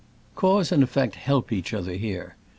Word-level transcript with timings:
Cause 0.35 0.71
and 0.71 0.81
effect 0.81 1.13
help 1.13 1.51
each 1.51 1.75
other 1.75 1.93
here. 1.93 2.35